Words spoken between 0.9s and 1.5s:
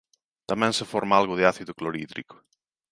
forma algo de